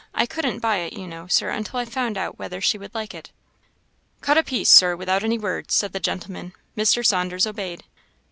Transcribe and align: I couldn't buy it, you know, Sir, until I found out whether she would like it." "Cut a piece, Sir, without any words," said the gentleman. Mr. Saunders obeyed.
I 0.15 0.25
couldn't 0.25 0.61
buy 0.61 0.77
it, 0.77 0.93
you 0.93 1.05
know, 1.05 1.27
Sir, 1.27 1.51
until 1.51 1.77
I 1.79 1.85
found 1.85 2.17
out 2.17 2.39
whether 2.39 2.59
she 2.59 2.79
would 2.79 2.95
like 2.95 3.13
it." 3.13 3.29
"Cut 4.21 4.35
a 4.35 4.41
piece, 4.41 4.67
Sir, 4.71 4.95
without 4.95 5.23
any 5.23 5.37
words," 5.37 5.75
said 5.75 5.93
the 5.93 5.99
gentleman. 5.99 6.53
Mr. 6.75 7.05
Saunders 7.05 7.45
obeyed. 7.45 7.83